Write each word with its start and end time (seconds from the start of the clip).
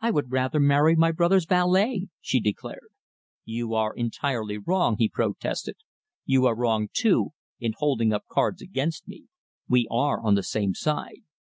"I 0.00 0.12
would 0.12 0.30
rather 0.30 0.60
marry 0.60 0.94
my 0.94 1.10
brother's 1.10 1.46
valet!" 1.46 2.06
she 2.20 2.38
declared. 2.38 2.92
"You 3.44 3.74
are 3.74 3.92
entirely 3.92 4.56
wrong," 4.56 4.94
he 5.00 5.08
protested. 5.08 5.74
"You 6.24 6.46
are 6.46 6.54
wrong, 6.54 6.90
too, 6.92 7.30
in 7.58 7.72
holding 7.76 8.12
up 8.12 8.24
cards 8.30 8.62
against 8.62 9.08
me. 9.08 9.24
We 9.68 9.88
are 9.90 10.20
on 10.22 10.36
the 10.36 10.44
same 10.44 10.74
side. 10.74 11.22